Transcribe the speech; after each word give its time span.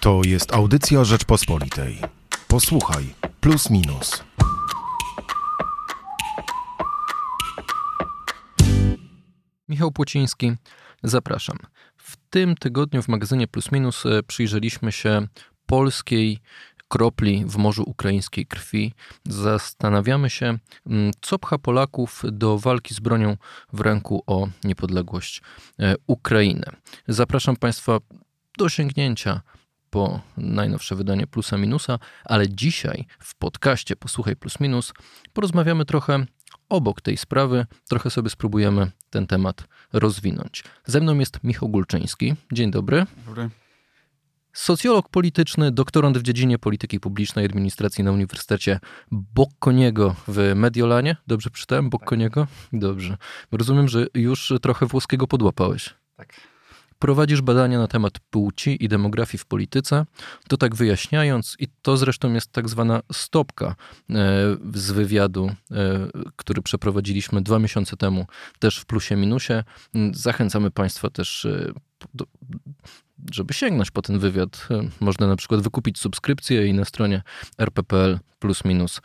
To 0.00 0.20
jest 0.24 0.54
audycja 0.54 1.04
Rzeczpospolitej. 1.04 1.98
Posłuchaj, 2.48 3.14
plus 3.40 3.70
minus. 3.70 4.24
Michał 9.68 9.92
Płociński, 9.92 10.52
zapraszam. 11.02 11.56
W 11.96 12.16
tym 12.30 12.54
tygodniu 12.54 13.02
w 13.02 13.08
magazynie 13.08 13.48
Plus 13.48 13.72
Minus 13.72 14.06
e, 14.06 14.22
przyjrzeliśmy 14.22 14.92
się 14.92 15.26
polskiej 15.66 16.38
kropli 16.88 17.44
w 17.46 17.56
morzu 17.56 17.82
ukraińskiej 17.86 18.46
krwi. 18.46 18.92
Zastanawiamy 19.28 20.30
się, 20.30 20.58
mm, 20.86 21.12
co 21.20 21.38
pcha 21.38 21.58
Polaków 21.58 22.22
do 22.32 22.58
walki 22.58 22.94
z 22.94 23.00
bronią 23.00 23.36
w 23.72 23.80
ręku 23.80 24.22
o 24.26 24.48
niepodległość 24.64 25.42
e, 25.78 25.94
Ukrainy. 26.06 26.66
Zapraszam 27.08 27.56
Państwa 27.56 27.98
do 28.58 28.68
sięgnięcia 28.68 29.40
po 29.90 30.20
najnowsze 30.36 30.94
wydanie 30.94 31.26
Plusa 31.26 31.58
Minusa, 31.58 31.98
ale 32.24 32.48
dzisiaj 32.48 33.06
w 33.18 33.34
podcaście 33.34 33.96
Posłuchaj 33.96 34.36
Plus 34.36 34.60
Minus 34.60 34.92
porozmawiamy 35.32 35.84
trochę 35.84 36.26
obok 36.68 37.00
tej 37.00 37.16
sprawy, 37.16 37.66
trochę 37.88 38.10
sobie 38.10 38.30
spróbujemy 38.30 38.90
ten 39.10 39.26
temat 39.26 39.64
rozwinąć. 39.92 40.64
Ze 40.86 41.00
mną 41.00 41.18
jest 41.18 41.44
Michał 41.44 41.68
Gulczyński. 41.68 42.34
Dzień 42.52 42.70
dobry. 42.70 43.06
Dobry. 43.26 43.50
Socjolog 44.52 45.08
polityczny, 45.08 45.72
doktorant 45.72 46.18
w 46.18 46.22
dziedzinie 46.22 46.58
polityki 46.58 47.00
publicznej 47.00 47.44
i 47.44 47.48
administracji 47.48 48.04
na 48.04 48.12
Uniwersytecie 48.12 48.80
Bocconiego 49.10 50.16
w 50.28 50.52
Mediolanie. 50.56 51.16
Dobrze 51.26 51.50
przeczytałem? 51.50 51.90
Bocconiego? 51.90 52.46
Dobrze. 52.72 53.16
Rozumiem, 53.52 53.88
że 53.88 54.06
już 54.14 54.52
trochę 54.62 54.86
włoskiego 54.86 55.26
podłapałeś. 55.26 55.94
Tak. 56.16 56.34
Prowadzisz 57.00 57.42
badania 57.42 57.78
na 57.78 57.86
temat 57.86 58.18
płci 58.30 58.84
i 58.84 58.88
demografii 58.88 59.38
w 59.38 59.46
polityce, 59.46 60.06
to 60.48 60.56
tak 60.56 60.74
wyjaśniając, 60.74 61.56
i 61.58 61.68
to 61.82 61.96
zresztą 61.96 62.32
jest 62.32 62.52
tak 62.52 62.68
zwana 62.68 63.00
stopka 63.12 63.66
e, 63.66 63.74
z 64.74 64.90
wywiadu, 64.90 65.50
e, 65.70 66.08
który 66.36 66.62
przeprowadziliśmy 66.62 67.42
dwa 67.42 67.58
miesiące 67.58 67.96
temu, 67.96 68.26
też 68.58 68.78
w 68.78 68.86
plusie 68.86 69.16
minusie. 69.16 69.52
Zachęcamy 70.12 70.70
Państwa 70.70 71.10
też 71.10 71.44
e, 71.44 71.72
do, 72.14 72.24
żeby 73.32 73.54
sięgnąć 73.54 73.90
po 73.90 74.02
ten 74.02 74.18
wywiad, 74.18 74.68
można 75.00 75.26
na 75.26 75.36
przykład 75.36 75.60
wykupić 75.60 75.98
subskrypcję 75.98 76.66
i 76.66 76.74
na 76.74 76.84
stronie 76.84 77.22
rppl 77.58 78.18
plus 78.38 78.64
minus 78.64 79.00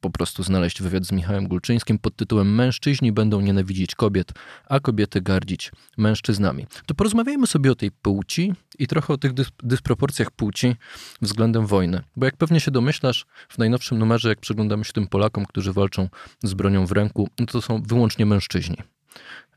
po 0.00 0.10
prostu 0.10 0.42
znaleźć 0.42 0.82
wywiad 0.82 1.04
z 1.04 1.12
Michałem 1.12 1.48
Gulczyńskim 1.48 1.98
pod 1.98 2.16
tytułem 2.16 2.54
Mężczyźni 2.54 3.12
będą 3.12 3.40
nienawidzić 3.40 3.94
kobiet, 3.94 4.32
a 4.68 4.80
kobiety 4.80 5.20
gardzić 5.20 5.72
mężczyznami. 5.96 6.66
To 6.86 6.94
porozmawiajmy 6.94 7.46
sobie 7.46 7.72
o 7.72 7.74
tej 7.74 7.90
płci 7.90 8.54
i 8.78 8.86
trochę 8.86 9.12
o 9.12 9.18
tych 9.18 9.32
dys 9.32 9.48
dysproporcjach 9.62 10.30
płci 10.30 10.76
względem 11.22 11.66
wojny. 11.66 12.02
Bo 12.16 12.26
jak 12.26 12.36
pewnie 12.36 12.60
się 12.60 12.70
domyślasz, 12.70 13.26
w 13.48 13.58
najnowszym 13.58 13.98
numerze, 13.98 14.28
jak 14.28 14.40
przyglądamy 14.40 14.84
się 14.84 14.92
tym 14.92 15.06
Polakom, 15.06 15.46
którzy 15.46 15.72
walczą 15.72 16.08
z 16.42 16.54
bronią 16.54 16.86
w 16.86 16.92
ręku, 16.92 17.28
no 17.38 17.46
to 17.46 17.62
są 17.62 17.82
wyłącznie 17.82 18.26
mężczyźni. 18.26 18.76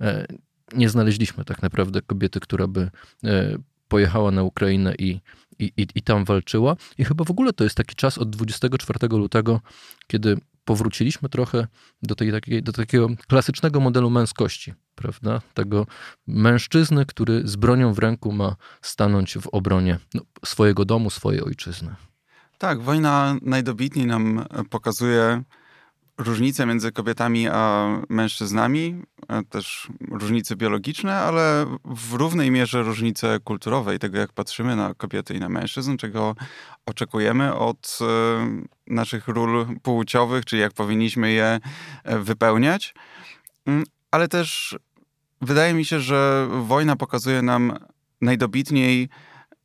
E, 0.02 0.28
nie 0.74 0.90
znaleźliśmy 0.90 1.46
tak 1.46 1.62
naprawdę 1.62 2.02
kobiety, 2.02 2.40
która 2.40 2.68
by 2.68 2.92
e, 3.24 3.58
pojechała 3.88 4.32
na 4.32 4.44
Ukrainę 4.44 4.96
i, 5.00 5.20
i, 5.62 5.72
i, 5.78 5.88
i 5.96 6.02
tam 6.02 6.26
walczyła. 6.26 6.76
I 6.98 7.06
chyba 7.06 7.26
w 7.26 7.32
ogóle 7.32 7.54
to 7.54 7.64
jest 7.64 7.76
taki 7.76 7.96
czas 7.96 8.18
od 8.18 8.30
24 8.30 9.08
lutego, 9.18 9.62
kiedy 10.08 10.38
powróciliśmy 10.66 11.30
trochę 11.30 11.68
do, 12.04 12.16
tej, 12.16 12.32
takiej, 12.32 12.64
do 12.64 12.72
takiego 12.72 13.08
klasycznego 13.28 13.80
modelu 13.80 14.10
męskości, 14.10 14.74
prawda? 14.96 15.42
Tego 15.54 15.88
mężczyzny, 16.28 17.06
który 17.06 17.48
z 17.48 17.56
bronią 17.56 17.94
w 17.94 18.00
ręku 18.00 18.32
ma 18.32 18.56
stanąć 18.82 19.38
w 19.38 19.48
obronie 19.48 20.00
no, 20.14 20.22
swojego 20.46 20.86
domu, 20.86 21.10
swojej 21.10 21.42
ojczyzny. 21.42 21.96
Tak, 22.58 22.82
wojna 22.82 23.36
najdobitniej 23.42 24.06
nam 24.06 24.46
pokazuje 24.70 25.44
różnice 26.24 26.66
między 26.66 26.92
kobietami 26.92 27.48
a 27.48 27.88
mężczyznami, 28.10 29.02
e, 29.28 29.44
też 29.44 29.88
różnice 30.12 30.56
biologiczne, 30.56 31.20
ale 31.20 31.66
w 31.86 32.14
równej 32.14 32.52
mierze 32.52 32.84
różnice 32.84 33.40
kulturowe 33.44 33.96
i 33.96 34.00
tego, 34.00 34.18
jak 34.18 34.34
patrzymy 34.34 34.76
na 34.76 34.94
kobiety 34.94 35.34
i 35.34 35.40
na 35.40 35.50
mężczyzn, 35.50 35.98
czego 35.98 36.36
oczekujemy 36.86 37.56
od 37.56 38.00
e, 38.02 38.06
naszych 38.88 39.28
ról 39.28 39.80
płciowych, 39.84 40.46
czyli 40.46 40.62
jak 40.62 40.74
powinniśmy 40.74 41.32
je 41.32 41.60
e, 42.04 42.20
wypełniać. 42.20 42.94
Mm, 43.66 43.84
ale 44.12 44.28
też 44.28 44.78
wydaje 45.42 45.74
mi 45.74 45.86
się, 45.86 46.00
że 46.00 46.48
wojna 46.62 46.96
pokazuje 46.96 47.42
nam 47.42 47.78
najdobitniej, 48.22 49.10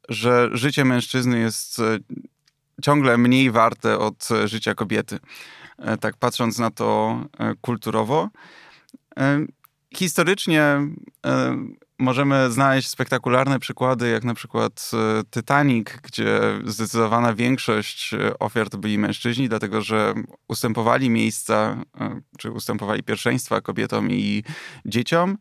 że 0.08 0.48
życie 0.52 0.84
mężczyzny 0.84 1.38
jest 1.38 1.82
ciągle 2.82 3.18
mniej 3.18 3.50
warte 3.50 3.98
od 3.98 4.28
życia 4.44 4.74
kobiety. 4.74 5.18
E, 5.78 5.96
tak 5.96 6.16
patrząc 6.16 6.58
na 6.58 6.70
to 6.70 7.20
e, 7.38 7.54
kulturowo. 7.60 8.28
E, 9.18 9.46
historycznie 9.96 10.80
możemy 11.98 12.50
znaleźć 12.50 12.88
spektakularne 12.88 13.58
przykłady, 13.58 14.08
jak 14.08 14.24
na 14.24 14.34
przykład 14.34 14.90
Titanic, 15.30 15.88
gdzie 16.02 16.40
zdecydowana 16.64 17.34
większość 17.34 18.10
ofiar 18.38 18.70
to 18.70 18.78
byli 18.78 18.98
mężczyźni, 18.98 19.48
dlatego 19.48 19.82
że 19.82 20.14
ustępowali 20.48 21.10
miejsca, 21.10 21.76
czy 22.38 22.50
ustępowali 22.50 23.02
pierwszeństwa 23.02 23.60
kobietom 23.60 24.10
i 24.10 24.42
dzieciom. 24.86 25.38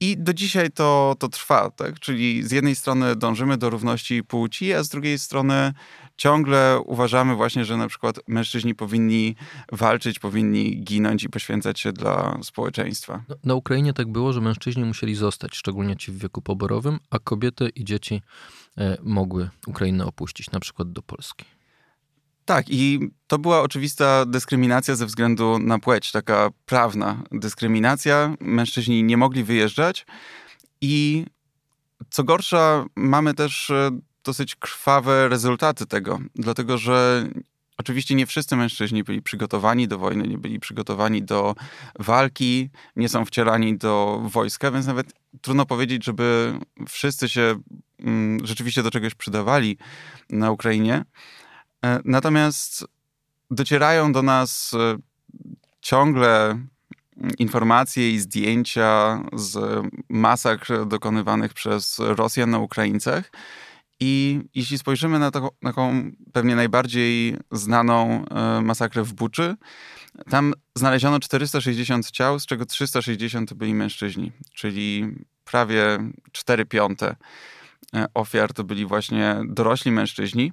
I 0.00 0.16
do 0.16 0.34
dzisiaj 0.34 0.70
to, 0.70 1.16
to 1.18 1.28
trwa, 1.28 1.70
tak? 1.70 2.00
Czyli 2.00 2.42
z 2.42 2.50
jednej 2.50 2.76
strony 2.76 3.16
dążymy 3.16 3.56
do 3.56 3.70
równości 3.70 4.24
płci, 4.24 4.74
a 4.74 4.82
z 4.82 4.88
drugiej 4.88 5.18
strony 5.18 5.72
ciągle 6.18 6.80
uważamy 6.84 7.34
właśnie, 7.34 7.64
że 7.64 7.76
na 7.76 7.88
przykład 7.88 8.20
mężczyźni 8.28 8.74
powinni 8.74 9.36
walczyć, 9.72 10.18
powinni 10.18 10.84
ginąć 10.84 11.24
i 11.24 11.28
poświęcać 11.28 11.80
się 11.80 11.92
dla 11.92 12.38
społeczeństwa. 12.42 13.22
No, 13.28 13.36
na 13.44 13.54
Ukrainie 13.54 13.92
tak 13.92 14.12
było, 14.12 14.32
że 14.32 14.40
mężczyźni 14.40 14.84
musieli 14.84 15.14
zostać, 15.14 15.56
szczególnie 15.56 15.96
ci 15.96 16.12
w 16.12 16.18
wieku 16.18 16.42
poborowym, 16.42 16.98
a 17.10 17.18
kobiety 17.18 17.68
i 17.68 17.84
dzieci 17.84 18.22
e, 18.78 18.96
mogły 19.02 19.50
Ukrainę 19.66 20.06
opuścić, 20.06 20.50
na 20.50 20.60
przykład 20.60 20.92
do 20.92 21.02
Polski. 21.02 21.44
Tak, 22.44 22.64
i 22.68 23.10
to 23.26 23.38
była 23.38 23.62
oczywista 23.62 24.26
dyskryminacja 24.26 24.96
ze 24.96 25.06
względu 25.06 25.58
na 25.58 25.78
płeć, 25.78 26.12
taka 26.12 26.50
prawna 26.66 27.22
dyskryminacja. 27.32 28.36
Mężczyźni 28.40 29.04
nie 29.04 29.16
mogli 29.16 29.44
wyjeżdżać 29.44 30.06
i 30.80 31.26
co 32.10 32.24
gorsza, 32.24 32.84
mamy 32.96 33.34
też 33.34 33.70
e, 33.70 33.90
dosyć 34.28 34.56
krwawe 34.56 35.28
rezultaty 35.28 35.86
tego, 35.86 36.18
dlatego 36.34 36.78
że 36.78 37.28
Oczywiście 37.80 38.14
nie 38.14 38.26
wszyscy 38.26 38.56
mężczyźni 38.56 39.04
byli 39.04 39.22
przygotowani 39.22 39.88
do 39.88 39.98
wojny, 39.98 40.28
nie 40.28 40.38
byli 40.38 40.60
przygotowani 40.60 41.22
do 41.22 41.54
walki, 41.98 42.70
nie 42.96 43.08
są 43.08 43.24
wcielani 43.24 43.78
do 43.78 44.22
wojska, 44.24 44.70
więc 44.70 44.86
nawet 44.86 45.12
trudno 45.40 45.66
powiedzieć, 45.66 46.04
żeby 46.04 46.58
wszyscy 46.88 47.28
się 47.28 47.60
mm, 48.00 48.46
rzeczywiście 48.46 48.82
do 48.82 48.90
czegoś 48.90 49.14
przydawali 49.14 49.78
na 50.30 50.50
Ukrainie. 50.50 51.04
E, 51.84 52.00
natomiast 52.04 52.86
docierają 53.50 54.12
do 54.12 54.22
nas 54.22 54.74
e, 54.74 54.96
ciągle 55.80 56.58
informacje 57.38 58.10
i 58.10 58.18
zdjęcia 58.18 59.22
z 59.32 59.82
masakr 60.08 60.86
dokonywanych 60.86 61.54
przez 61.54 61.98
Rosjan 61.98 62.50
na 62.50 62.58
Ukraińcach. 62.58 63.30
I 64.00 64.40
jeśli 64.54 64.78
spojrzymy 64.78 65.18
na 65.18 65.30
taką, 65.30 65.48
taką 65.62 66.10
pewnie 66.32 66.56
najbardziej 66.56 67.36
znaną 67.52 68.24
e, 68.24 68.60
masakrę 68.62 69.02
w 69.02 69.12
Buczy, 69.12 69.56
tam 70.30 70.54
znaleziono 70.74 71.20
460 71.20 72.10
ciał, 72.10 72.40
z 72.40 72.46
czego 72.46 72.66
360 72.66 73.54
byli 73.54 73.74
mężczyźni, 73.74 74.32
czyli 74.54 75.14
prawie 75.44 75.98
4 76.32 76.66
piąte 76.66 77.16
ofiar 78.14 78.52
to 78.52 78.64
byli 78.64 78.86
właśnie 78.86 79.40
dorośli 79.44 79.92
mężczyźni. 79.92 80.52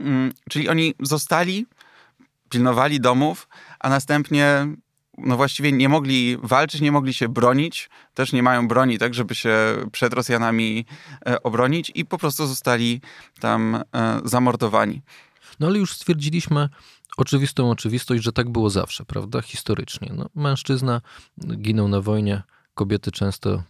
Mm, 0.00 0.32
czyli 0.50 0.68
oni 0.68 0.94
zostali, 1.00 1.66
pilnowali 2.48 3.00
domów, 3.00 3.48
a 3.80 3.88
następnie 3.88 4.66
no 5.18 5.36
właściwie 5.36 5.72
nie 5.72 5.88
mogli 5.88 6.36
walczyć, 6.42 6.80
nie 6.80 6.92
mogli 6.92 7.14
się 7.14 7.28
bronić, 7.28 7.90
też 8.14 8.32
nie 8.32 8.42
mają 8.42 8.68
broni, 8.68 8.98
tak, 8.98 9.14
żeby 9.14 9.34
się 9.34 9.56
przed 9.92 10.12
Rosjanami 10.14 10.84
e, 11.26 11.42
obronić 11.42 11.92
i 11.94 12.04
po 12.04 12.18
prostu 12.18 12.46
zostali 12.46 13.00
tam 13.40 13.74
e, 13.74 14.20
zamordowani. 14.24 15.02
No 15.60 15.66
ale 15.66 15.78
już 15.78 15.92
stwierdziliśmy 15.92 16.68
oczywistą 17.16 17.70
oczywistość, 17.70 18.22
że 18.22 18.32
tak 18.32 18.50
było 18.50 18.70
zawsze, 18.70 19.04
prawda, 19.04 19.42
historycznie. 19.42 20.12
No, 20.14 20.26
mężczyzna 20.34 21.00
ginął 21.56 21.88
na 21.88 22.00
wojnie, 22.00 22.42
kobiety 22.74 23.12
często 23.12 23.62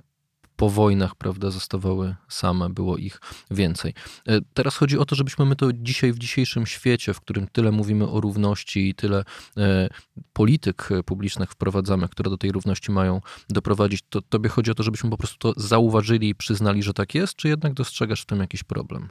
po 0.56 0.70
wojnach, 0.70 1.14
prawda, 1.14 1.50
zostawały 1.50 2.16
same, 2.28 2.70
było 2.70 2.96
ich 2.96 3.20
więcej. 3.50 3.94
E, 4.28 4.40
teraz 4.54 4.76
chodzi 4.76 4.98
o 4.98 5.04
to, 5.04 5.16
żebyśmy 5.16 5.44
my 5.44 5.56
to 5.56 5.72
dzisiaj 5.72 6.12
w 6.12 6.18
dzisiejszym 6.18 6.66
świecie, 6.66 7.14
w 7.14 7.20
którym 7.20 7.46
tyle 7.52 7.72
mówimy 7.72 8.08
o 8.08 8.20
równości 8.20 8.88
i 8.88 8.94
tyle 8.94 9.24
e, 9.56 9.88
polityk 10.32 10.88
publicznych 11.06 11.50
wprowadzamy, 11.50 12.08
które 12.08 12.30
do 12.30 12.38
tej 12.38 12.52
równości 12.52 12.92
mają 12.92 13.20
doprowadzić, 13.48 14.00
to 14.08 14.22
tobie 14.22 14.48
chodzi 14.48 14.70
o 14.70 14.74
to, 14.74 14.82
żebyśmy 14.82 15.10
po 15.10 15.16
prostu 15.16 15.38
to 15.38 15.60
zauważyli 15.60 16.28
i 16.28 16.34
przyznali, 16.34 16.82
że 16.82 16.94
tak 16.94 17.14
jest, 17.14 17.36
czy 17.36 17.48
jednak 17.48 17.74
dostrzegasz 17.74 18.22
w 18.22 18.26
tym 18.26 18.40
jakiś 18.40 18.62
problem? 18.62 19.08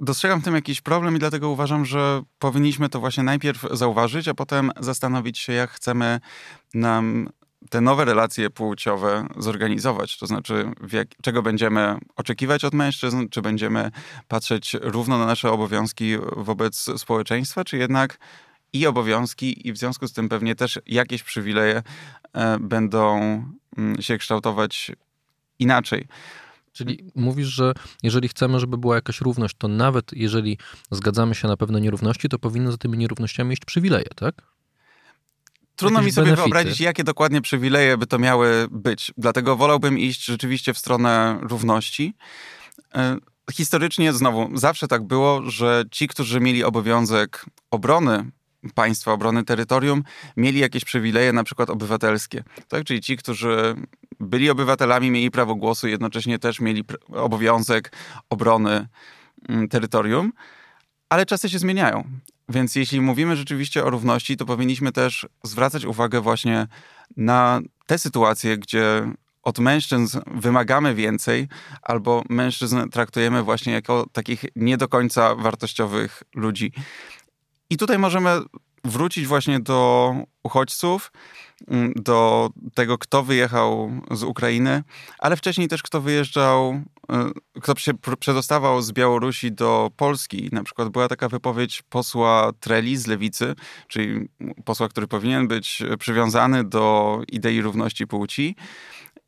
Dostrzegam 0.00 0.40
w 0.40 0.44
tym 0.44 0.54
jakiś 0.54 0.80
problem 0.80 1.16
i 1.16 1.18
dlatego 1.18 1.50
uważam, 1.50 1.84
że 1.84 2.22
powinniśmy 2.38 2.88
to 2.88 3.00
właśnie 3.00 3.22
najpierw 3.22 3.66
zauważyć, 3.72 4.28
a 4.28 4.34
potem 4.34 4.70
zastanowić 4.80 5.38
się, 5.38 5.52
jak 5.52 5.70
chcemy 5.70 6.20
nam 6.74 7.28
te 7.70 7.80
nowe 7.80 8.04
relacje 8.04 8.50
płciowe 8.50 9.26
zorganizować. 9.36 10.18
To 10.18 10.26
znaczy, 10.26 10.72
jak, 10.92 11.08
czego 11.22 11.42
będziemy 11.42 11.96
oczekiwać 12.16 12.64
od 12.64 12.74
mężczyzn, 12.74 13.28
czy 13.30 13.42
będziemy 13.42 13.90
patrzeć 14.28 14.76
równo 14.80 15.18
na 15.18 15.26
nasze 15.26 15.50
obowiązki 15.50 16.16
wobec 16.36 16.86
społeczeństwa, 16.96 17.64
czy 17.64 17.76
jednak 17.76 18.18
i 18.72 18.86
obowiązki, 18.86 19.68
i 19.68 19.72
w 19.72 19.78
związku 19.78 20.08
z 20.08 20.12
tym 20.12 20.28
pewnie 20.28 20.54
też 20.54 20.78
jakieś 20.86 21.22
przywileje 21.22 21.82
e, 22.32 22.58
będą 22.60 23.18
mm, 23.76 24.02
się 24.02 24.18
kształtować 24.18 24.92
inaczej. 25.58 26.08
Czyli 26.72 27.04
mówisz, 27.14 27.48
że 27.48 27.72
jeżeli 28.02 28.28
chcemy, 28.28 28.60
żeby 28.60 28.78
była 28.78 28.94
jakaś 28.94 29.20
równość, 29.20 29.56
to 29.58 29.68
nawet 29.68 30.12
jeżeli 30.12 30.58
zgadzamy 30.90 31.34
się 31.34 31.48
na 31.48 31.56
pewne 31.56 31.80
nierówności, 31.80 32.28
to 32.28 32.38
powinny 32.38 32.72
za 32.72 32.78
tymi 32.78 32.98
nierównościami 32.98 33.52
iść 33.52 33.64
przywileje, 33.64 34.08
tak? 34.16 34.57
Trudno 35.78 36.02
mi 36.02 36.12
sobie 36.12 36.24
benefity. 36.24 36.42
wyobrazić, 36.42 36.80
jakie 36.80 37.04
dokładnie 37.04 37.40
przywileje 37.40 37.98
by 37.98 38.06
to 38.06 38.18
miały 38.18 38.68
być. 38.70 39.12
Dlatego 39.16 39.56
wolałbym 39.56 39.98
iść 39.98 40.24
rzeczywiście 40.24 40.74
w 40.74 40.78
stronę 40.78 41.38
równości. 41.42 42.14
E, 42.94 43.16
historycznie 43.52 44.12
znowu 44.12 44.56
zawsze 44.56 44.88
tak 44.88 45.02
było, 45.02 45.42
że 45.50 45.84
ci, 45.90 46.08
którzy 46.08 46.40
mieli 46.40 46.64
obowiązek 46.64 47.46
obrony 47.70 48.30
państwa, 48.74 49.12
obrony 49.12 49.44
terytorium, 49.44 50.02
mieli 50.36 50.60
jakieś 50.60 50.84
przywileje, 50.84 51.32
na 51.32 51.44
przykład 51.44 51.70
obywatelskie. 51.70 52.44
Tak? 52.68 52.84
Czyli 52.84 53.00
ci, 53.00 53.16
którzy 53.16 53.74
byli 54.20 54.50
obywatelami, 54.50 55.10
mieli 55.10 55.30
prawo 55.30 55.54
głosu, 55.54 55.88
jednocześnie 55.88 56.38
też 56.38 56.60
mieli 56.60 56.84
obowiązek 57.12 57.92
obrony 58.30 58.88
mm, 59.48 59.68
terytorium. 59.68 60.32
Ale 61.08 61.26
czasy 61.26 61.48
się 61.48 61.58
zmieniają. 61.58 62.04
Więc 62.48 62.76
jeśli 62.76 63.00
mówimy 63.00 63.36
rzeczywiście 63.36 63.84
o 63.84 63.90
równości, 63.90 64.36
to 64.36 64.46
powinniśmy 64.46 64.92
też 64.92 65.26
zwracać 65.42 65.84
uwagę 65.84 66.20
właśnie 66.20 66.66
na 67.16 67.60
te 67.86 67.98
sytuacje, 67.98 68.58
gdzie 68.58 69.12
od 69.42 69.58
mężczyzn 69.58 70.18
wymagamy 70.26 70.94
więcej, 70.94 71.48
albo 71.82 72.22
mężczyzn 72.28 72.88
traktujemy 72.88 73.42
właśnie 73.42 73.72
jako 73.72 74.06
takich 74.12 74.44
nie 74.56 74.76
do 74.76 74.88
końca 74.88 75.34
wartościowych 75.34 76.22
ludzi. 76.34 76.72
I 77.70 77.76
tutaj 77.76 77.98
możemy 77.98 78.40
wrócić 78.84 79.26
właśnie 79.26 79.60
do 79.60 80.14
uchodźców, 80.42 81.12
mm, 81.68 81.92
do 81.96 82.50
tego, 82.74 82.98
kto 82.98 83.22
wyjechał 83.22 83.90
z 84.10 84.22
Ukrainy, 84.22 84.82
ale 85.18 85.36
wcześniej 85.36 85.68
też 85.68 85.82
kto 85.82 86.00
wyjeżdżał, 86.00 86.82
kto 87.62 87.74
się 87.74 87.92
przedostawał 88.20 88.82
z 88.82 88.92
Białorusi 88.92 89.52
do 89.52 89.90
Polski. 89.96 90.48
Na 90.52 90.64
przykład 90.64 90.88
była 90.88 91.08
taka 91.08 91.28
wypowiedź 91.28 91.82
posła 91.82 92.50
Treli 92.60 92.96
z 92.96 93.06
Lewicy, 93.06 93.54
czyli 93.88 94.28
posła, 94.64 94.88
który 94.88 95.06
powinien 95.06 95.48
być 95.48 95.82
przywiązany 95.98 96.64
do 96.64 97.20
idei 97.28 97.62
równości 97.62 98.06
płci. 98.06 98.56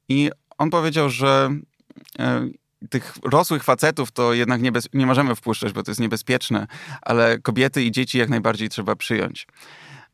I 0.09 0.31
on 0.59 0.71
powiedział, 0.71 1.11
że 1.11 1.51
y, 2.21 2.89
tych 2.89 3.15
rosłych 3.25 3.65
facetów 3.65 4.13
to 4.13 4.35
jednak 4.35 4.63
nie, 4.63 4.73
bez, 4.73 4.89
nie 4.93 5.07
możemy 5.07 5.35
wpuszczać, 5.35 5.73
bo 5.73 5.83
to 5.83 5.91
jest 5.91 6.01
niebezpieczne, 6.01 6.67
ale 7.03 7.39
kobiety 7.39 7.85
i 7.85 7.91
dzieci 7.91 8.19
jak 8.19 8.29
najbardziej 8.29 8.69
trzeba 8.69 8.97
przyjąć. 8.97 9.47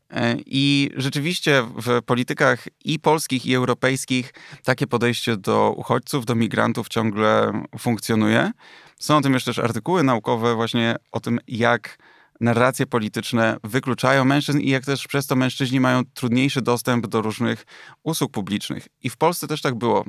E, 0.09 0.35
I 0.45 0.91
rzeczywiście 0.95 1.63
w 1.77 2.01
politykach 2.01 2.67
i 2.85 2.99
polskich, 2.99 3.45
i 3.45 3.55
europejskich 3.55 4.33
takie 4.63 4.87
podejście 4.87 5.37
do 5.37 5.73
uchodźców, 5.77 6.25
do 6.25 6.35
migrantów 6.35 6.87
ciągle 6.87 7.61
funkcjonuje. 7.79 8.51
Są 8.99 9.17
o 9.17 9.21
tym 9.21 9.33
jeszcze 9.33 9.53
też 9.53 9.59
artykuły 9.59 10.03
naukowe, 10.03 10.55
właśnie 10.55 10.95
o 11.11 11.19
tym, 11.19 11.39
jak 11.47 11.97
narracje 12.41 12.85
polityczne 12.85 13.57
wykluczają 13.63 14.25
mężczyzn 14.25 14.59
i 14.59 14.69
jak 14.69 14.85
też 14.85 15.07
przez 15.07 15.27
to 15.27 15.35
mężczyźni 15.35 15.79
mają 15.79 16.01
trudniejszy 16.13 16.61
dostęp 16.61 17.07
do 17.07 17.21
różnych 17.21 17.65
usług 18.03 18.31
publicznych. 18.31 18.87
I 19.03 19.09
w 19.09 19.17
Polsce 19.17 19.47
też 19.47 19.61
tak 19.61 19.75
było. 19.75 20.05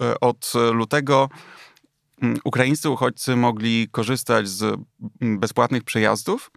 E, 0.00 0.20
od 0.20 0.52
lutego 0.72 1.28
Mm, 2.22 2.38
ukraińscy 2.44 2.90
uchodźcy 2.90 3.36
mogli 3.36 3.88
korzystać 3.90 4.48
z 4.48 4.62
mm, 4.62 5.38
bezpłatnych 5.38 5.84
przejazdów 5.84 6.50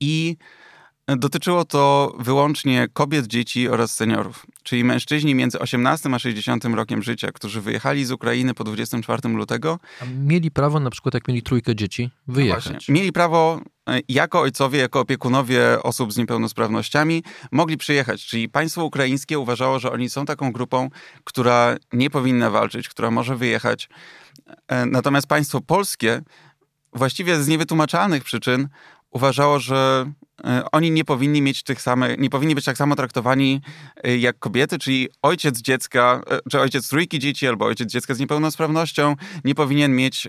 i 0.00 0.36
dotyczyło 1.08 1.64
to 1.64 2.12
wyłącznie 2.18 2.88
kobiet, 2.92 3.26
dzieci 3.26 3.68
oraz 3.68 3.94
seniorów. 3.94 4.46
Czyli 4.62 4.84
mężczyźni 4.84 5.34
między 5.34 5.58
18 5.58 6.10
a 6.14 6.18
60 6.18 6.64
rokiem 6.64 7.02
życia, 7.02 7.32
którzy 7.32 7.60
wyjechali 7.60 8.04
z 8.04 8.12
Ukrainy 8.12 8.54
po 8.54 8.64
24 8.64 9.28
lutego. 9.28 9.78
A 10.02 10.04
mieli 10.04 10.50
prawo, 10.50 10.80
na 10.80 10.90
przykład 10.90 11.14
jak 11.14 11.28
mieli 11.28 11.42
trójkę 11.42 11.76
dzieci, 11.76 12.10
wyjechać. 12.28 12.68
Właśnie, 12.68 12.94
mieli 12.94 13.12
prawo 13.12 13.60
e, 13.88 14.00
jako 14.08 14.40
ojcowie, 14.40 14.78
jako 14.78 15.00
opiekunowie 15.00 15.82
osób 15.82 16.12
z 16.12 16.16
niepełnosprawnościami 16.16 17.22
mogli 17.52 17.76
przyjechać. 17.76 18.26
Czyli 18.26 18.48
państwo 18.48 18.84
ukraińskie 18.84 19.38
uważało, 19.38 19.78
że 19.78 19.92
oni 19.92 20.10
są 20.10 20.26
taką 20.26 20.52
grupą, 20.52 20.90
która 21.24 21.76
nie 21.92 22.10
powinna 22.10 22.50
walczyć, 22.50 22.88
która 22.88 23.10
może 23.10 23.36
wyjechać 23.36 23.88
E, 24.68 24.86
natomiast 24.86 25.26
państwo 25.26 25.60
polskie 25.60 26.22
właściwie 26.92 27.42
z 27.42 27.48
niewytłumaczalnych 27.48 28.24
przyczyn 28.24 28.68
uważało, 29.14 29.58
że 29.58 30.10
e, 30.44 30.64
oni 30.72 30.90
nie 30.90 31.04
powinni 31.04 31.42
mieć 31.42 31.62
tych 31.62 31.82
samych, 31.82 32.18
nie 32.18 32.30
powinni 32.30 32.54
być 32.54 32.64
tak 32.64 32.76
samo 32.76 32.96
traktowani 32.96 33.60
e, 34.02 34.18
jak 34.18 34.38
kobiety, 34.38 34.78
czyli 34.78 35.08
ojciec 35.22 35.60
dziecka, 35.60 36.22
czy 36.50 36.60
ojciec 36.60 36.88
trójki 36.88 37.18
dzieci, 37.18 37.48
albo 37.48 37.64
ojciec 37.64 37.90
dziecka 37.90 38.14
z 38.14 38.18
niepełnosprawnością 38.18 39.16
nie 39.44 39.54
powinien 39.54 39.96
mieć 39.96 40.28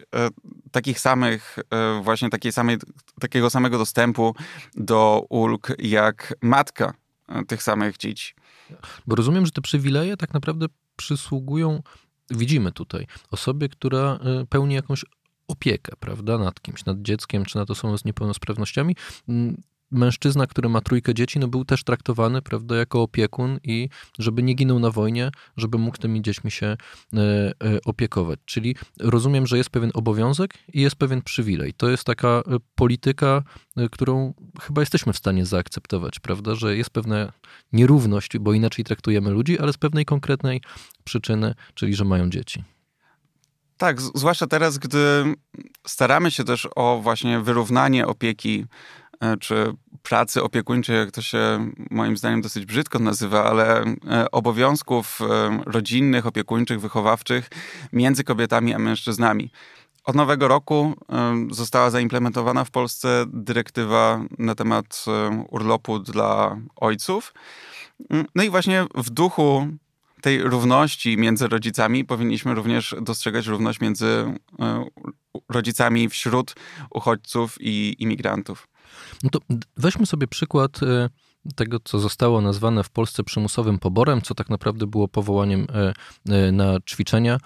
takich 0.71 0.99
samych, 0.99 1.59
właśnie 2.03 2.29
takiej 2.29 2.51
samej, 2.51 2.77
takiego 3.19 3.49
samego 3.49 3.77
dostępu 3.77 4.35
do 4.75 5.25
ulg 5.29 5.67
jak 5.79 6.33
matka 6.41 6.93
tych 7.47 7.63
samych 7.63 7.97
dzieci. 7.97 8.33
Bo 9.07 9.15
rozumiem, 9.15 9.45
że 9.45 9.51
te 9.51 9.61
przywileje 9.61 10.17
tak 10.17 10.33
naprawdę 10.33 10.65
przysługują 10.95 11.81
widzimy 12.29 12.71
tutaj 12.71 13.07
osobie, 13.31 13.69
która 13.69 14.19
pełni 14.49 14.75
jakąś 14.75 15.05
opiekę, 15.47 15.91
prawda, 15.99 16.37
nad 16.37 16.61
kimś, 16.61 16.85
nad 16.85 17.01
dzieckiem, 17.01 17.45
czy 17.45 17.57
nad 17.57 17.71
osobą 17.71 17.97
z 17.97 18.05
niepełnosprawnościami. 18.05 18.95
Mm, 19.29 19.61
mężczyzna, 19.91 20.47
który 20.47 20.69
ma 20.69 20.81
trójkę 20.81 21.13
dzieci, 21.13 21.39
no 21.39 21.47
był 21.47 21.65
też 21.65 21.83
traktowany, 21.83 22.41
prawda, 22.41 22.75
jako 22.75 23.01
opiekun 23.01 23.59
i 23.63 23.89
żeby 24.19 24.43
nie 24.43 24.53
ginął 24.53 24.79
na 24.79 24.91
wojnie, 24.91 25.31
żeby 25.57 25.77
mógł 25.77 25.97
tymi 25.97 26.21
dziećmi 26.21 26.51
się 26.51 26.65
e, 26.65 26.77
e, 27.17 27.53
opiekować. 27.85 28.39
Czyli 28.45 28.75
rozumiem, 28.99 29.47
że 29.47 29.57
jest 29.57 29.69
pewien 29.69 29.91
obowiązek 29.93 30.53
i 30.73 30.81
jest 30.81 30.95
pewien 30.95 31.21
przywilej. 31.21 31.73
To 31.73 31.89
jest 31.89 32.03
taka 32.03 32.27
e, 32.27 32.41
polityka, 32.75 33.43
którą 33.91 34.33
chyba 34.61 34.81
jesteśmy 34.81 35.13
w 35.13 35.17
stanie 35.17 35.45
zaakceptować, 35.45 36.19
prawda, 36.19 36.55
że 36.55 36.77
jest 36.77 36.89
pewna 36.89 37.31
nierówność, 37.73 38.37
bo 38.37 38.53
inaczej 38.53 38.85
traktujemy 38.85 39.29
ludzi, 39.29 39.59
ale 39.59 39.73
z 39.73 39.77
pewnej 39.77 40.05
konkretnej 40.05 40.61
przyczyny, 41.03 41.55
czyli 41.73 41.95
że 41.95 42.05
mają 42.05 42.29
dzieci. 42.29 42.74
Tak, 43.77 44.01
zwłaszcza 44.01 44.47
teraz, 44.47 44.77
gdy 44.77 45.23
staramy 45.87 46.31
się 46.31 46.43
też 46.43 46.67
o 46.75 46.99
właśnie 47.01 47.39
wyrównanie 47.39 48.07
opieki 48.07 48.65
E, 49.19 49.37
czy 49.37 49.73
pracy 50.03 50.43
opiekuńczej, 50.43 50.97
jak 50.97 51.11
to 51.11 51.21
się 51.21 51.71
moim 51.91 52.17
zdaniem 52.17 52.41
dosyć 52.41 52.65
brzydko 52.65 52.99
nazywa, 52.99 53.43
ale 53.43 53.83
e, 53.83 54.31
obowiązków 54.31 55.19
e, 55.21 55.59
rodzinnych, 55.65 56.25
opiekuńczych, 56.25 56.81
wychowawczych 56.81 57.49
między 57.93 58.23
kobietami 58.23 58.73
a 58.73 58.79
mężczyznami. 58.79 59.51
Od 60.03 60.15
nowego 60.15 60.47
roku 60.47 60.93
została 61.51 61.89
zaimplementowana 61.89 62.65
w 62.65 62.71
Polsce 62.71 63.25
dyrektywa 63.27 64.21
na 64.37 64.55
temat 64.55 65.05
urlopu 65.49 65.99
dla 65.99 66.57
ojców. 66.75 67.33
Mm, 68.09 68.25
no 68.35 68.43
i 68.43 68.49
właśnie 68.49 68.85
w 68.95 69.09
duchu 69.09 69.67
tej 70.25 70.43
równości 70.43 71.17
między 71.17 71.47
rodzicami 71.47 72.05
powinniśmy 72.05 72.53
również 72.53 72.95
dostrzegać 73.01 73.47
równość 73.47 73.79
między 73.79 74.33
rodzicami 75.49 76.09
wśród 76.09 76.55
uchodźców 76.89 77.57
i 77.59 77.95
imigrantów. 77.99 78.67
No 79.23 79.29
to 79.29 79.39
weźmy 79.77 80.05
sobie 80.05 80.27
przykład 80.27 80.83
e, 80.83 81.09
tego, 81.55 81.79
co 81.79 81.99
zostało 81.99 82.41
nazwane 82.41 82.83
w 82.83 82.89
Polsce 82.89 83.23
przymusowym 83.23 83.79
poborem, 83.79 84.21
co 84.21 84.35
tak 84.35 84.49
naprawdę 84.49 84.87
było 84.87 85.07
powołaniem 85.07 85.67
e, 85.73 85.93
e, 86.33 86.51
na 86.51 86.77
ćwiczenia 86.89 87.37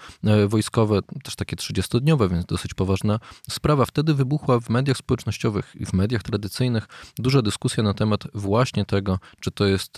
wojskowe, 0.48 1.00
też 1.24 1.36
takie 1.36 1.56
30-dniowe, 1.56 2.30
więc 2.30 2.46
dosyć 2.46 2.74
poważna 2.74 3.20
sprawa. 3.50 3.86
Wtedy 3.86 4.14
wybuchła 4.14 4.60
w 4.60 4.70
mediach 4.70 4.98
społecznościowych 4.98 5.76
i 5.76 5.86
w 5.86 5.94
mediach 5.94 6.24
tradycyjnych 6.24 6.88
duża 7.18 7.42
dyskusja 7.42 7.84
na 7.84 7.94
temat 7.94 8.24
właśnie 8.34 8.86
tego, 8.86 9.20
czy 9.40 9.52
to 9.52 9.66
jest 9.66 9.98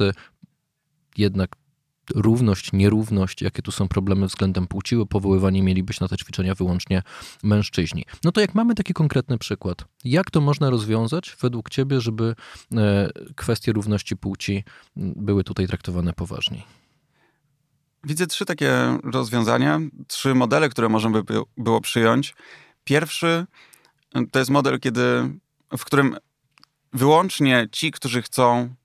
jednak 1.18 1.61
równość, 2.16 2.74
nierówność, 2.74 3.42
jakie 3.42 3.62
tu 3.62 3.72
są 3.72 3.88
problemy 3.88 4.28
względem 4.28 4.68
płci, 4.68 4.96
powoływani 5.10 5.62
mieli 5.62 5.84
być 5.84 6.00
na 6.00 6.08
te 6.08 6.18
ćwiczenia 6.18 6.56
wyłącznie 6.56 7.04
mężczyźni. 7.44 8.06
No 8.24 8.32
to 8.32 8.42
jak 8.42 8.56
mamy 8.56 8.76
taki 8.76 8.94
konkretny 8.94 9.38
przykład, 9.38 9.86
jak 10.04 10.32
to 10.32 10.42
można 10.42 10.70
rozwiązać 10.70 11.36
według 11.42 11.70
ciebie, 11.70 12.02
żeby 12.02 12.36
e, 12.76 13.10
kwestie 13.36 13.72
równości 13.72 14.18
płci 14.18 14.64
były 14.96 15.44
tutaj 15.44 15.68
traktowane 15.68 16.14
poważniej? 16.14 16.64
Widzę 18.04 18.28
trzy 18.28 18.46
takie 18.46 18.98
rozwiązania, 19.04 19.80
trzy 20.08 20.36
modele, 20.36 20.70
które 20.70 20.90
można 20.90 21.10
by 21.10 21.24
było 21.58 21.82
przyjąć. 21.82 22.36
Pierwszy 22.84 23.46
to 24.32 24.40
jest 24.40 24.52
model, 24.52 24.80
kiedy, 24.80 25.02
w 25.78 25.86
którym 25.86 26.18
wyłącznie 26.94 27.68
ci, 27.72 27.92
którzy 27.92 28.22
chcą 28.22 28.76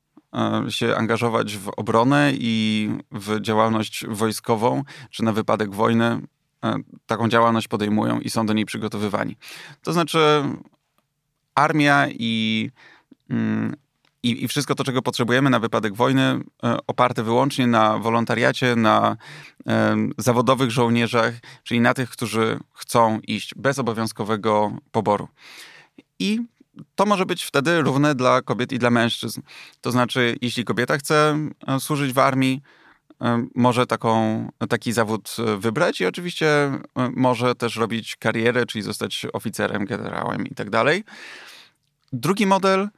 się 0.68 0.96
angażować 0.96 1.56
w 1.56 1.68
obronę 1.68 2.32
i 2.34 2.90
w 3.12 3.40
działalność 3.40 4.06
wojskową, 4.08 4.82
czy 5.10 5.22
na 5.22 5.32
wypadek 5.32 5.74
wojny, 5.74 6.20
e, 6.64 6.76
taką 7.06 7.28
działalność 7.28 7.68
podejmują 7.68 8.20
i 8.20 8.30
są 8.30 8.46
do 8.46 8.52
niej 8.52 8.66
przygotowywani. 8.66 9.36
To 9.82 9.92
znaczy, 9.92 10.18
armia 11.54 12.06
i, 12.08 12.70
mm, 13.30 13.76
i, 14.22 14.44
i 14.44 14.48
wszystko 14.48 14.74
to, 14.74 14.84
czego 14.84 15.02
potrzebujemy 15.02 15.50
na 15.50 15.60
wypadek 15.60 15.94
wojny, 15.94 16.22
e, 16.22 16.76
oparte 16.86 17.22
wyłącznie 17.22 17.66
na 17.66 17.98
wolontariacie, 17.98 18.76
na 18.76 19.16
zawodowych 20.18 20.70
żołnierzach, 20.70 21.34
czyli 21.62 21.80
na 21.80 21.94
tych, 21.94 22.10
którzy 22.10 22.58
chcą 22.72 23.20
iść 23.20 23.54
bez 23.56 23.78
obowiązkowego 23.78 24.72
poboru. 24.92 25.28
I 26.18 26.40
to 26.94 27.06
może 27.06 27.26
być 27.26 27.44
wtedy 27.44 27.82
równe 27.82 28.14
dla 28.14 28.42
kobiet 28.42 28.72
i 28.72 28.78
dla 28.78 28.90
mężczyzn. 28.90 29.40
To 29.80 29.92
znaczy, 29.92 30.36
jeśli 30.40 30.64
kobieta 30.64 30.98
chce 30.98 31.38
e, 31.66 31.80
służyć 31.80 32.12
w 32.12 32.18
armii, 32.18 32.62
e, 33.22 33.46
może 33.54 33.86
taką, 33.86 34.48
taki 34.68 34.92
zawód 34.92 35.36
e, 35.38 35.56
wybrać 35.56 36.00
i 36.00 36.06
oczywiście 36.06 36.46
może 37.16 37.54
też 37.54 37.76
robić 37.76 38.16
karierę, 38.16 38.66
czyli 38.66 38.82
zostać 38.82 39.26
oficerem, 39.32 39.84
generałem 39.84 40.46
i 40.46 40.54
tak 40.54 40.70
dalej. 40.70 41.04
Drugi 42.12 42.46
model 42.46 42.88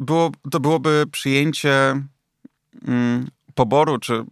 było, 0.00 0.30
to 0.50 0.60
byłoby 0.60 1.04
przyjęcie 1.12 2.02
mm, 2.88 3.28
poboru, 3.54 3.98
czy 3.98 4.24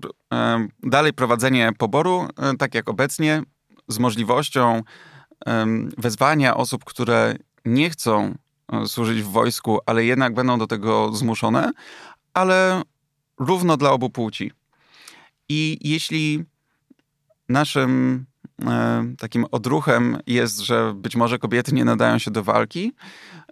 dalej 0.82 1.12
prowadzenie 1.12 1.72
poboru, 1.78 2.28
tak 2.58 2.74
jak 2.74 2.88
obecnie, 2.88 3.42
z 3.88 3.98
możliwością 3.98 4.82
wezwania 5.98 6.56
osób, 6.56 6.84
które 6.84 7.34
nie 7.68 7.90
chcą 7.90 8.34
e, 8.72 8.86
służyć 8.86 9.22
w 9.22 9.30
wojsku, 9.30 9.78
ale 9.86 10.04
jednak 10.04 10.34
będą 10.34 10.58
do 10.58 10.66
tego 10.66 11.12
zmuszone, 11.12 11.72
ale 12.34 12.82
równo 13.38 13.76
dla 13.76 13.90
obu 13.90 14.10
płci. 14.10 14.52
I 15.48 15.78
jeśli 15.80 16.44
naszym 17.48 18.24
e, 18.62 19.14
takim 19.18 19.46
odruchem 19.50 20.18
jest, 20.26 20.58
że 20.58 20.94
być 20.94 21.16
może 21.16 21.38
kobiety 21.38 21.74
nie 21.74 21.84
nadają 21.84 22.18
się 22.18 22.30
do 22.30 22.44
walki, 22.44 22.92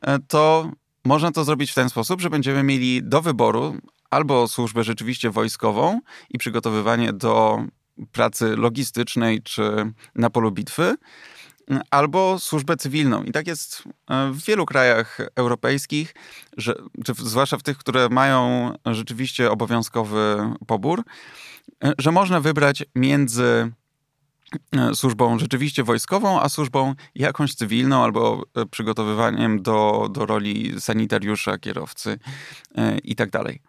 e, 0.03 0.19
to 0.19 0.71
można 1.05 1.33
to 1.33 1.45
zrobić 1.45 1.71
w 1.71 1.75
ten 1.75 1.89
sposób, 1.89 2.21
że 2.21 2.31
będziemy 2.31 2.63
mieli 2.63 3.03
do 3.03 3.23
wyboru 3.23 3.77
albo 4.11 4.49
służbę 4.49 4.85
rzeczywiście 4.85 5.31
wojskową 5.31 6.01
i 6.31 6.39
przygotowywanie 6.39 7.13
do 7.13 7.65
pracy 8.13 8.57
logistycznej 8.57 9.43
czy 9.43 9.93
na 10.15 10.31
polu 10.31 10.53
bitwy, 10.53 10.97
albo 11.91 12.39
służbę 12.39 12.77
cywilną. 12.77 13.23
I 13.23 13.33
tak 13.33 13.47
jest 13.47 13.83
e, 14.11 14.31
w 14.33 14.45
wielu 14.45 14.67
krajach 14.67 15.19
europejskich, 15.35 16.15
że, 16.57 16.75
czy 17.05 17.15
zwłaszcza 17.15 17.59
w 17.59 17.63
tych, 17.63 17.79
które 17.79 18.09
mają 18.09 18.73
rzeczywiście 18.87 19.51
obowiązkowy 19.51 20.37
pobór, 20.67 21.03
e, 21.85 21.93
że 21.99 22.13
można 22.13 22.41
wybrać 22.41 22.85
między 22.95 23.73
e, 24.73 24.95
służbą 24.95 25.39
rzeczywiście 25.39 25.85
wojskową, 25.85 26.41
a 26.41 26.49
służbą 26.49 26.95
jakąś 27.15 27.55
cywilną 27.55 28.05
albo 28.05 28.43
przygotowywaniem 28.71 29.63
do, 29.63 30.09
do 30.11 30.27
roli 30.27 30.81
sanitariusza, 30.81 31.59
kierowcy 31.59 32.19
i 33.05 33.17
tak 33.17 33.31
dalej. 33.31 33.63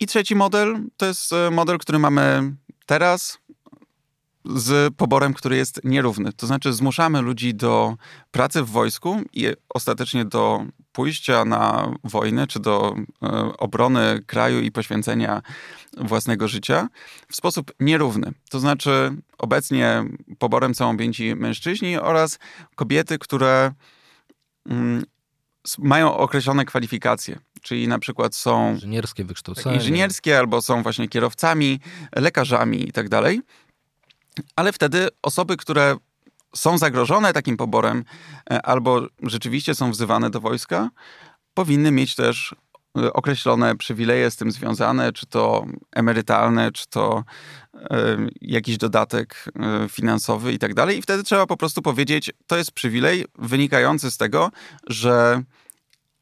I 0.00 0.06
trzeci 0.06 0.34
model 0.34 0.78
to 0.96 1.06
jest 1.06 1.30
model, 1.50 1.78
który 1.78 1.98
mamy 1.98 2.54
teraz, 2.86 3.38
z 4.44 4.94
poborem, 4.94 5.34
który 5.34 5.56
jest 5.56 5.80
nierówny. 5.84 6.32
To 6.32 6.46
znaczy, 6.46 6.72
zmuszamy 6.72 7.20
ludzi 7.20 7.54
do 7.54 7.96
pracy 8.30 8.62
w 8.62 8.68
wojsku 8.68 9.20
i 9.32 9.46
ostatecznie 9.68 10.24
do 10.24 10.64
pójścia 10.92 11.44
na 11.44 11.92
wojnę, 12.04 12.46
czy 12.46 12.60
do 12.60 12.94
e, 13.22 13.28
obrony 13.58 14.22
kraju 14.26 14.60
i 14.60 14.72
poświęcenia 14.72 15.42
własnego 15.96 16.48
życia 16.48 16.88
w 17.28 17.36
sposób 17.36 17.72
nierówny. 17.80 18.32
To 18.50 18.60
znaczy, 18.60 19.16
obecnie 19.38 20.04
poborem 20.38 20.74
są 20.74 20.90
objęci 20.90 21.34
mężczyźni 21.34 21.98
oraz 21.98 22.38
kobiety, 22.74 23.18
które 23.18 23.72
mm, 24.70 25.04
mają 25.78 26.16
określone 26.16 26.64
kwalifikacje, 26.64 27.38
czyli 27.62 27.88
na 27.88 27.98
przykład 27.98 28.34
są 28.34 28.74
inżynierskie 28.74 29.24
wykształcenie. 29.24 29.76
Inżynierskie 29.76 30.38
albo 30.38 30.62
są 30.62 30.82
właśnie 30.82 31.08
kierowcami, 31.08 31.80
lekarzami 32.16 32.88
i 32.88 32.92
tak 32.92 33.08
dalej 33.08 33.40
ale 34.56 34.72
wtedy 34.72 35.08
osoby, 35.22 35.56
które 35.56 35.96
są 36.56 36.78
zagrożone 36.78 37.32
takim 37.32 37.56
poborem 37.56 38.04
e, 38.50 38.66
albo 38.66 39.06
rzeczywiście 39.22 39.74
są 39.74 39.90
wzywane 39.90 40.30
do 40.30 40.40
wojska, 40.40 40.90
powinny 41.54 41.90
mieć 41.90 42.14
też 42.14 42.54
e, 42.98 43.12
określone 43.12 43.76
przywileje 43.76 44.30
z 44.30 44.36
tym 44.36 44.52
związane, 44.52 45.12
czy 45.12 45.26
to 45.26 45.66
emerytalne, 45.92 46.72
czy 46.72 46.86
to 46.86 47.24
e, 47.74 48.16
jakiś 48.40 48.78
dodatek 48.78 49.44
finansowy 49.88 50.52
i 50.52 50.58
tak 50.58 50.74
dalej. 50.74 50.98
I 50.98 51.02
wtedy 51.02 51.22
trzeba 51.22 51.46
po 51.46 51.56
prostu 51.56 51.82
powiedzieć, 51.82 52.32
to 52.46 52.56
jest 52.56 52.72
przywilej 52.72 53.24
wynikający 53.38 54.10
z 54.10 54.16
tego, 54.16 54.50
że 54.86 55.42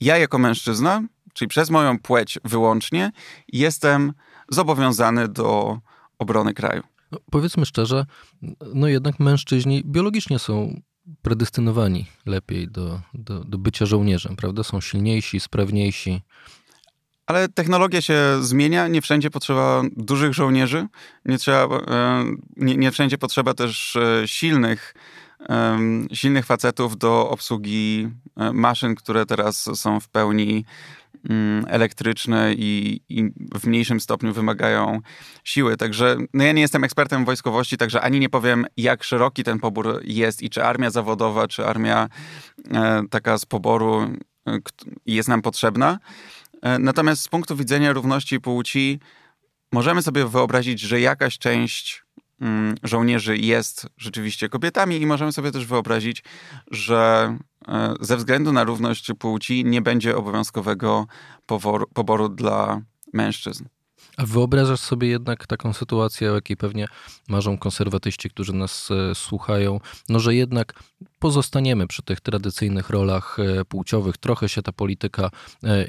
ja 0.00 0.19
jako 0.19 0.38
mężczyzna, 0.38 1.02
czyli 1.33 1.49
przez 1.49 1.71
moją 1.71 1.99
płeć 1.99 2.38
wyłącznie, 2.45 3.12
jestem 3.49 4.12
zobowiązany 4.49 5.28
do 5.28 5.78
obrony 6.19 6.54
kraju. 6.54 6.91
No, 7.12 7.19
powiedzmy 7.31 7.66
szczerze, 7.66 8.07
no 8.75 8.88
jednak 8.88 9.21
mężczyźni 9.21 9.83
biologicznie 9.85 10.38
są 10.38 10.81
predestynowani 11.23 12.07
lepiej 12.26 12.69
do, 12.69 13.00
do, 13.14 13.45
do 13.45 13.59
bycia 13.59 13.87
żołnierzem, 13.87 14.37
prawda? 14.37 14.62
Są 14.62 14.81
silniejsi, 14.81 15.40
sprawniejsi. 15.40 16.21
Ale 17.26 17.49
technologia 17.49 18.02
się 18.02 18.19
zmienia, 18.40 18.88
nie 18.88 19.02
wszędzie 19.02 19.31
potrzeba 19.31 19.83
dużych 19.97 20.33
żołnierzy, 20.33 20.87
nie, 21.25 21.38
trzeba, 21.38 21.76
e, 21.76 22.25
nie, 22.57 22.76
nie 22.76 22.90
wszędzie 22.90 23.19
potrzeba 23.19 23.54
też 23.54 23.97
e, 23.97 24.28
silnych, 24.28 24.95
silnych 26.12 26.46
facetów 26.46 26.99
do 26.99 27.30
obsługi 27.30 28.08
e, 28.37 28.52
maszyn, 28.52 28.94
które 28.94 29.26
teraz 29.26 29.70
są 29.75 30.00
w 30.00 30.08
pełni 30.08 30.64
Mm, 31.30 31.64
elektryczne 31.68 32.54
i, 32.54 33.00
i, 33.08 33.30
w 33.61 33.66
mniejszym 33.66 34.00
stopniu 34.00 34.32
wymagają 34.32 35.00
siły. 35.44 35.76
Także 35.76 36.16
no 36.34 36.44
ja 36.44 36.52
nie 36.52 36.61
jestem 36.61 36.84
ekspertem 36.84 37.25
wojskowości, 37.25 37.76
także 37.76 38.00
ani 38.00 38.20
nie 38.20 38.28
powiem, 38.28 38.66
jak 38.76 39.04
szeroki 39.04 39.44
ten 39.44 39.58
pobór 39.58 40.00
jest 40.04 40.42
i 40.42 40.50
czy 40.50 40.64
armia 40.64 40.90
zawodowa, 40.90 41.49
czy 41.49 41.66
armia 41.66 42.08
e, 42.75 43.02
taka 43.11 43.38
z 43.38 43.46
poboru 43.46 44.00
e, 44.46 44.58
jest 45.06 45.28
nam 45.28 45.42
potrzebna. 45.42 45.99
Natomiast 46.78 47.22
z 47.22 47.28
punktu 47.28 47.56
widzenia 47.56 47.92
równości 47.92 48.40
płci, 48.40 49.00
możemy 49.72 50.02
sobie 50.02 50.26
wyobrazić, 50.26 50.80
że 50.80 51.00
jakaś 51.00 51.38
część 51.38 52.04
żołnierzy 52.82 53.37
jest 53.37 53.87
rzeczywiście 53.96 54.49
kobietami 54.49 55.00
i 55.00 55.06
możemy 55.06 55.32
sobie 55.32 55.52
też 55.52 55.66
wyobrazić, 55.66 56.25
że 56.70 57.37
E, 57.68 57.94
ze 58.00 58.16
względu 58.16 58.52
na 58.52 58.64
równość 58.64 59.12
płci 59.18 59.64
nie 59.64 59.82
będzie 59.82 60.16
obowiązkowego 60.16 61.06
poboru, 61.46 61.87
poboru 61.94 62.28
dla 62.28 62.80
mężczyzn. 63.12 63.64
A 64.16 64.26
wyobrażasz 64.26 64.81
sobie 64.81 65.09
jednak 65.09 65.47
taką 65.47 65.73
sytuację, 65.73 66.33
o 66.33 66.35
jakiej 66.35 66.57
pewnie 66.57 66.88
marzą 67.28 67.59
konserwatyści, 67.59 68.31
którzy 68.31 68.52
nas 68.52 68.88
e, 68.90 69.14
słuchają, 69.14 69.81
no 70.09 70.21
że 70.21 70.35
jednak 70.35 70.83
pozostaniemy 71.19 71.87
przy 71.87 72.02
tych 72.02 72.21
tradycyjnych 72.21 72.90
rolach 72.90 73.38
e, 73.38 73.64
płciowych, 73.64 74.19
trochę 74.19 74.49
się 74.49 74.62
ta 74.62 74.73
polityka 74.73 75.31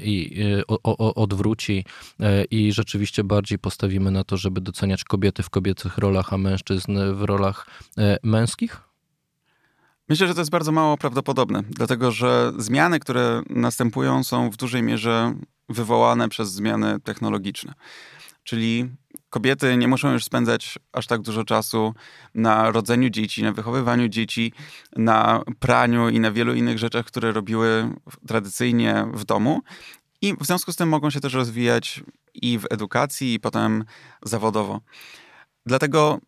i, 0.00 0.44
o, 0.68 0.78
o, 0.82 1.14
odwróci 1.14 1.84
i 2.50 2.72
rzeczywiście 2.72 3.24
bardziej 3.24 3.58
postawimy 3.58 4.10
na 4.10 4.24
to, 4.24 4.36
żeby 4.36 4.60
doceniać 4.60 5.04
kobiety 5.04 5.42
w 5.42 5.50
kobiecych 5.50 5.98
rolach, 5.98 6.32
a 6.32 6.38
mężczyzn 6.38 6.98
w 7.14 7.22
rolach 7.22 7.66
męskich? 8.22 8.80
Myślę, 10.08 10.26
że 10.26 10.34
to 10.34 10.40
jest 10.40 10.50
bardzo 10.50 10.72
mało 10.72 10.96
prawdopodobne, 10.96 11.62
dlatego 11.70 12.12
że 12.12 12.52
zmiany, 12.58 13.00
które 13.00 13.42
następują, 13.50 14.24
są 14.24 14.50
w 14.50 14.56
dużej 14.56 14.82
mierze 14.82 15.34
wywołane 15.68 16.28
przez 16.28 16.52
zmiany 16.52 17.00
technologiczne. 17.00 17.74
Czyli 18.44 18.90
kobiety 19.30 19.76
nie 19.76 19.88
muszą 19.88 20.12
już 20.12 20.24
spędzać 20.24 20.78
aż 20.92 21.06
tak 21.06 21.22
dużo 21.22 21.44
czasu 21.44 21.94
na 22.34 22.70
rodzeniu 22.70 23.10
dzieci, 23.10 23.42
na 23.42 23.52
wychowywaniu 23.52 24.08
dzieci, 24.08 24.52
na 24.96 25.42
praniu 25.58 26.08
i 26.08 26.20
na 26.20 26.32
wielu 26.32 26.54
innych 26.54 26.78
rzeczach, 26.78 27.06
które 27.06 27.32
robiły 27.32 27.90
tradycyjnie 28.26 29.06
w 29.14 29.24
domu. 29.24 29.60
I 30.22 30.34
w 30.34 30.46
związku 30.46 30.72
z 30.72 30.76
tym 30.76 30.88
mogą 30.88 31.10
się 31.10 31.20
też 31.20 31.34
rozwijać 31.34 32.02
i 32.34 32.58
w 32.58 32.66
edukacji, 32.70 33.34
i 33.34 33.40
potem 33.40 33.84
zawodowo. 34.22 34.80
Dlatego 35.66 36.18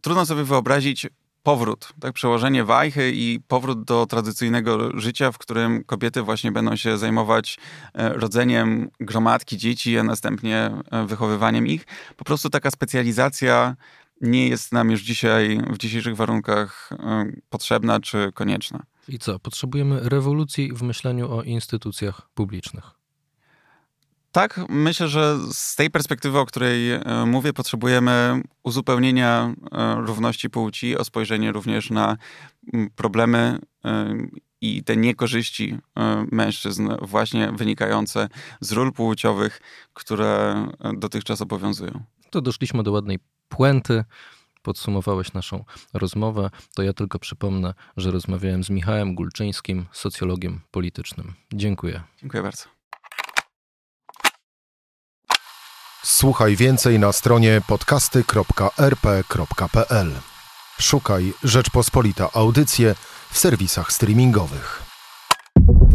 trudno 0.00 0.26
sobie 0.26 0.44
wyobrazić 0.44 1.06
powrót, 1.42 1.92
tak, 2.00 2.12
przełożenie 2.12 2.64
wajchy 2.64 3.12
i 3.14 3.40
powrót 3.48 3.84
do 3.84 4.06
tradycyjnego 4.06 5.00
życia, 5.00 5.32
w 5.32 5.38
którym 5.38 5.84
kobiety 5.84 6.22
właśnie 6.22 6.52
będą 6.52 6.76
się 6.76 6.98
zajmować 6.98 7.58
e, 7.94 8.08
rodzeniem 8.08 8.90
gromadki 9.00 9.56
dzieci, 9.56 9.98
a 9.98 10.02
następnie 10.02 10.70
e, 10.90 11.06
wychowywaniem 11.06 11.66
ich. 11.66 11.86
Po 12.16 12.24
prostu 12.24 12.50
taka 12.50 12.70
specjalizacja 12.70 13.76
nie 14.20 14.48
jest 14.48 14.72
nam 14.72 14.90
już 14.90 15.02
dzisiaj, 15.02 15.60
w 15.70 15.78
dzisiejszych 15.78 16.16
warunkach 16.16 16.90
e, 16.92 17.24
potrzebna 17.50 18.00
czy 18.00 18.30
konieczna. 18.34 18.82
I 19.08 19.18
co? 19.18 19.38
Potrzebujemy 19.38 20.08
rewolucji 20.08 20.72
w 20.72 20.82
myśleniu 20.82 21.32
o 21.32 21.42
instytucjach 21.42 22.28
publicznych. 22.34 22.97
Tak, 24.38 24.60
myślę, 24.68 25.08
że 25.08 25.38
z 25.52 25.76
tej 25.76 25.90
perspektywy, 25.90 26.38
o 26.38 26.46
której 26.46 26.90
e, 26.90 27.02
mówię, 27.26 27.52
potrzebujemy 27.52 28.42
uzupełnienia 28.62 29.54
e, 29.72 29.94
równości 29.94 30.50
płci, 30.50 30.98
o 30.98 31.04
spojrzenie 31.04 31.52
również 31.52 31.90
na 31.90 32.16
problemy 32.96 33.58
e, 33.84 34.14
i 34.60 34.84
te 34.84 34.96
niekorzyści 34.96 35.78
mężczyzn, 36.32 36.88
właśnie 37.02 37.52
wynikające 37.52 38.28
z 38.60 38.72
ról 38.72 38.92
płciowych, 38.92 39.60
które 39.94 40.66
dotychczas 40.94 41.40
obowiązują. 41.40 42.02
To 42.30 42.40
doszliśmy 42.40 42.82
do 42.82 42.92
ładnej 42.92 43.18
puenty. 43.48 44.04
Podsumowałeś 44.62 45.32
naszą 45.32 45.64
rozmowę. 45.92 46.50
To 46.74 46.82
ja 46.82 46.92
tylko 46.92 47.18
przypomnę, 47.18 47.74
że 47.96 48.10
rozmawiałem 48.10 48.64
z 48.64 48.70
Michałem 48.70 49.14
Gulczyńskim, 49.14 49.86
socjologiem 49.92 50.60
politycznym. 50.70 51.34
Dziękuję. 51.52 52.02
Dziękuję 52.20 52.42
bardzo. 52.42 52.77
Słuchaj 56.02 56.56
więcej 56.56 56.98
na 56.98 57.12
stronie 57.12 57.60
podcasty.rp.pl. 57.66 60.12
Szukaj 60.80 61.32
Rzeczpospolita 61.44 62.28
Audycje 62.32 62.94
w 63.30 63.38
serwisach 63.38 63.92
streamingowych. 63.92 64.82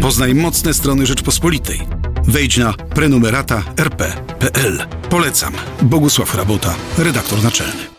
Poznaj 0.01 0.35
mocne 0.35 0.73
strony 0.73 1.05
Rzeczpospolitej. 1.05 1.87
Wejdź 2.23 2.57
na 2.57 2.73
prenumerata 2.73 3.63
rp.pl. 3.77 4.87
Polecam. 5.09 5.53
Bogusław 5.81 6.35
Rabota, 6.35 6.75
redaktor 6.97 7.43
naczelny. 7.43 7.92